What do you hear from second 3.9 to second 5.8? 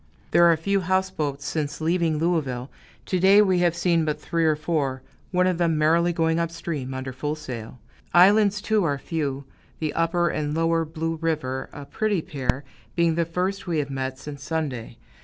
but three or four one of them